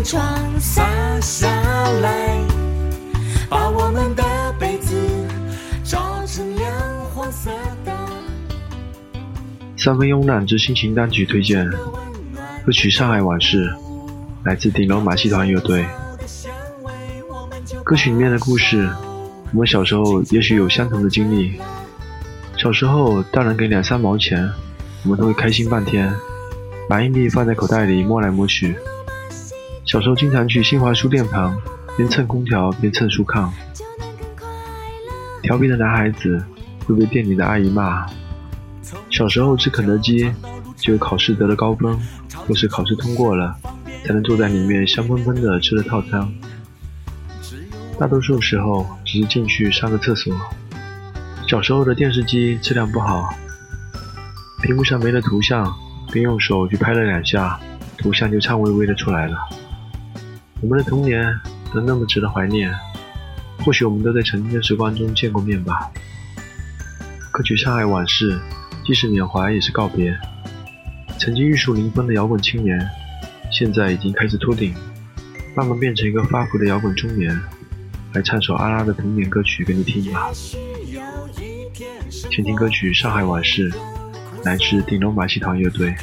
[0.00, 0.82] 天窗洒
[1.20, 1.46] 下
[2.00, 2.40] 来，
[3.50, 4.24] 把我们的
[4.58, 4.96] 被子
[5.84, 6.72] 罩成亮
[7.12, 7.50] 黄色
[7.84, 7.92] 的。
[9.76, 11.68] 三分慵懒之心情单曲推荐，
[12.64, 13.68] 歌曲《上海往事》，
[14.42, 15.84] 来自顶楼马戏团乐队。
[17.84, 18.88] 歌曲里面的故事，
[19.52, 21.60] 我们小时候也许有相同的经历。
[22.56, 24.50] 小时候，大人给两三毛钱，
[25.02, 26.10] 我们都会开心半天，
[26.88, 28.74] 把硬币放在口袋里摸来摸去。
[29.84, 31.56] 小时候经常去新华书店旁，
[31.96, 33.50] 边蹭空调边蹭书炕。
[35.42, 36.44] 调皮的男孩子
[36.86, 38.06] 会被店里的阿姨骂。
[39.10, 40.32] 小时候吃肯德基，
[40.76, 41.98] 只有考试得了高分，
[42.46, 43.56] 或是考试通过了，
[44.04, 46.32] 才能坐在里面香喷喷的吃了套餐。
[47.98, 50.32] 大多数时候只是进去上个厕所。
[51.48, 53.34] 小时候的电视机质量不好，
[54.62, 55.70] 屏幕上没了图像，
[56.12, 57.58] 便用手去拍了两下，
[57.98, 59.36] 图像就颤巍巍的出来了。
[60.62, 61.34] 我们的童年
[61.74, 62.70] 能那么值得怀念，
[63.64, 65.90] 或许我们都在曾经的时光中见过面吧。
[67.30, 68.38] 歌曲《上海往事》，
[68.86, 70.14] 既是缅怀，也是告别。
[71.18, 72.78] 曾经玉树临风的摇滚青年，
[73.50, 74.74] 现在已经开始秃顶，
[75.56, 77.40] 慢慢变成一个发福的摇滚中年。
[78.12, 80.30] 来唱首阿拉的童年歌曲给你听吧。
[82.08, 83.70] 先听歌曲《上海往事》，
[84.44, 85.94] 来自顶楼马戏团乐队。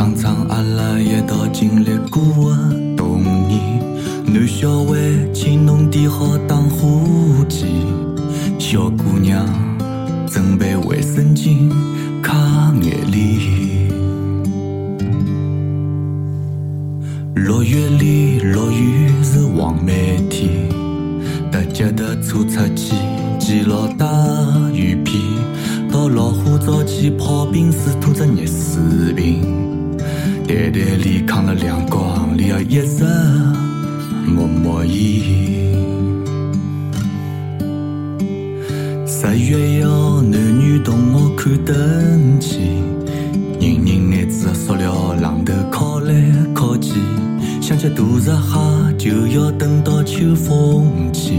[0.00, 2.22] 来唱唱阿拉一道经历过
[2.56, 3.60] 的童年。
[4.24, 4.96] 男小孩，
[5.34, 7.66] 请侬点好打火机。
[8.58, 9.46] 小姑娘，
[10.26, 11.70] 准备卫生巾，
[12.22, 13.90] 擦眼泪。
[17.34, 20.48] 六月里落雨是黄梅天，
[21.52, 22.94] 搭脚踏车出去，
[23.38, 24.06] 系牢大
[24.72, 25.18] 雨披。
[25.92, 29.42] 到老虎灶去泡冰水，拖着热水瓶，
[30.50, 33.04] 袋袋里扛了两光里一直
[34.26, 34.98] 默默烟。
[39.06, 42.58] 十月一号，男女同学看灯去，
[43.60, 46.12] 人人拿着塑料榔头敲来
[46.52, 46.94] 敲去，
[47.60, 51.38] 想吃大闸蟹就要等到秋风起，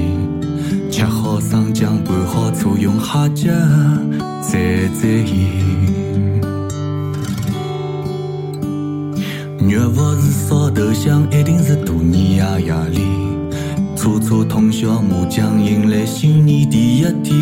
[0.89, 3.51] 吃好生姜拌好醋，用虾脚。
[4.41, 5.90] 蘸蘸盐，
[9.71, 12.99] 肉不是烧头香，一定是大年夜夜里，
[13.95, 17.33] 车车通宵麻将，迎来新年第一天。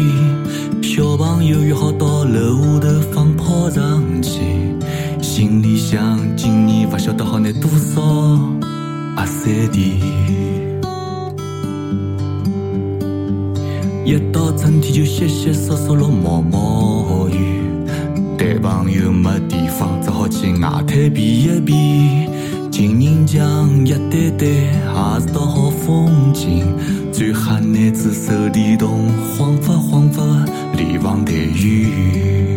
[0.84, 4.42] 小朋友约好到楼下头放炮仗去，
[5.24, 8.00] 心里想今年不晓得好拿多少
[9.18, 9.82] 压岁钱。
[14.06, 16.89] 一到春天就淅淅簌簌落毛毛，
[18.62, 22.30] 朋友没地方，只好去外滩避一避。
[22.72, 26.66] 情人墙一对对，也是道好风景。
[27.12, 30.24] 最吓男子手电筒，晃发晃发，
[30.76, 32.49] 连房带雨。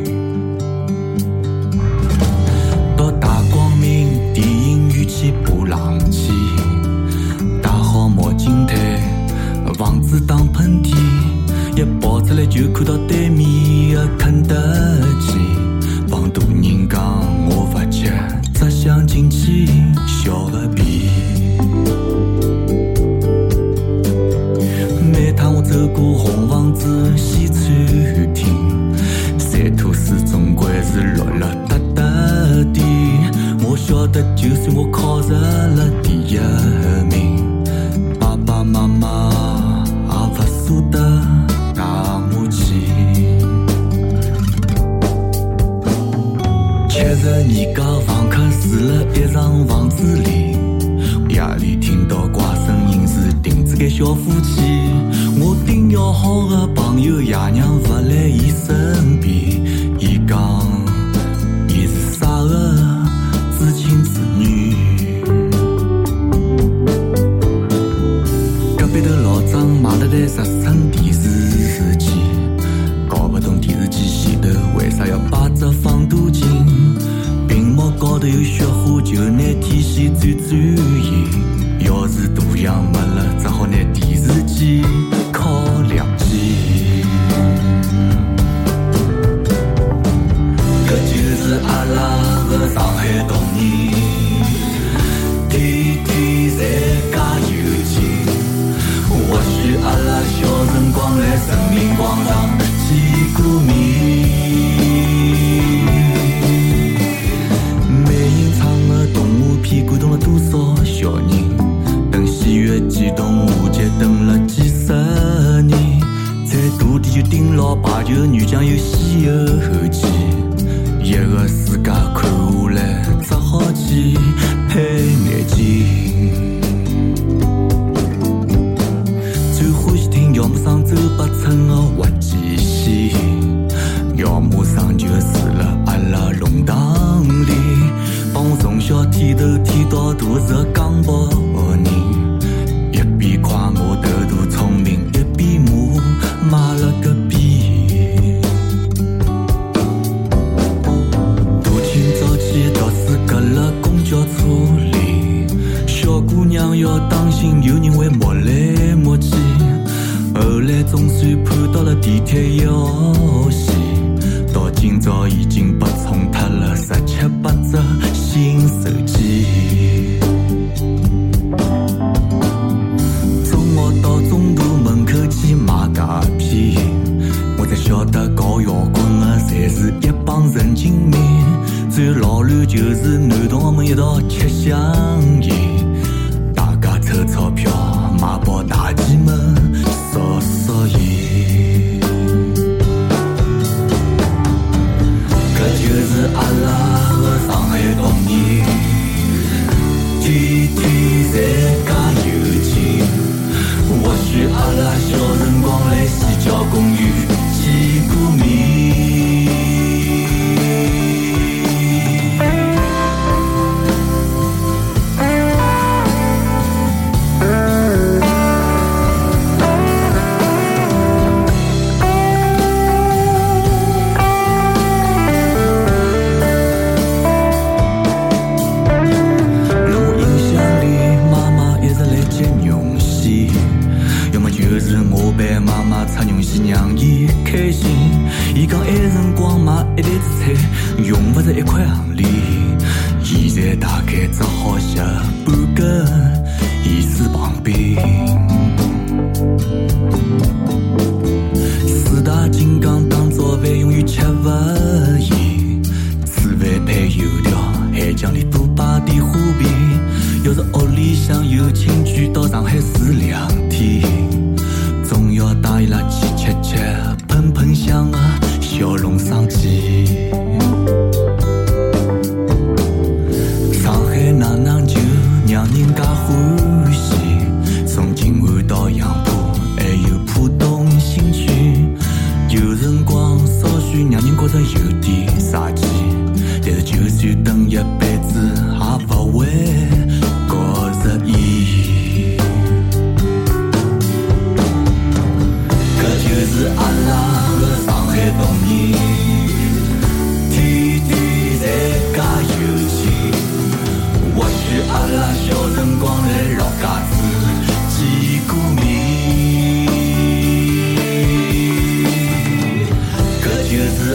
[47.55, 50.57] 伊家房客住了一幢房子里，
[51.29, 54.63] 夜里听到怪声音是钉子间小夫妻。
[55.39, 59.37] 我顶要好的朋友爷娘不来伊身边，
[60.01, 60.39] 伊讲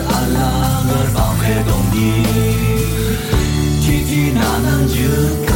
[0.02, 0.40] 阿拉
[0.90, 1.96] 二放开东西，
[3.82, 5.47] 天天哪能穷？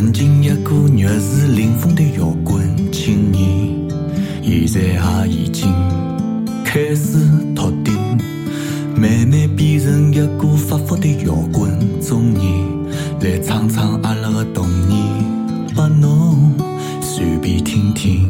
[0.00, 3.68] 曾经一个玉树临风的摇滚青年
[4.42, 5.70] 现在也已经
[6.64, 7.18] 开始
[7.54, 7.94] 秃顶
[8.96, 12.66] 慢慢变成一个发福的摇滚中年
[13.20, 14.98] 来唱唱阿拉的童年
[15.76, 16.54] 把侬
[17.02, 18.26] 随便听听。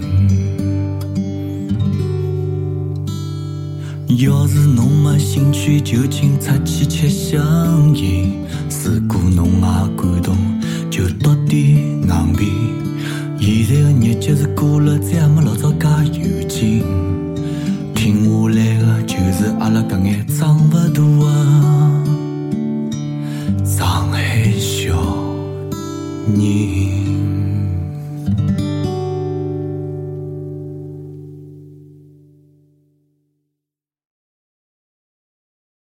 [4.19, 7.39] 要是侬没兴趣就请出去吃宵
[7.95, 8.25] 夜
[8.85, 10.60] 如果侬也感动。
[14.61, 15.70] 是阿拉搿眼脏。